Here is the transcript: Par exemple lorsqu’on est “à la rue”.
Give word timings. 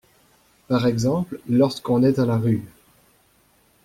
Par 0.67 0.87
exemple 0.87 1.39
lorsqu’on 1.47 2.01
est 2.01 2.17
“à 2.17 2.25
la 2.25 2.37
rue”. 2.37 2.63